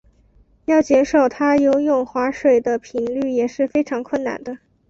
[0.65, 4.57] 要减少他游泳划水的频率也是非常困难的。